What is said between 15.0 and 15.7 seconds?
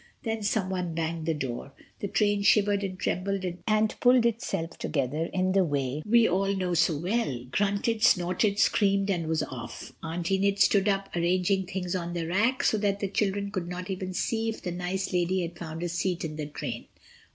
lady had